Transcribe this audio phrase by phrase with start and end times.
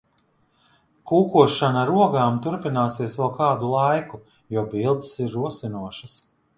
[1.11, 4.25] Kūkošana ar ogām turpināsies vēl kādu laiku,
[4.59, 6.23] jo bildes ir rosinošas.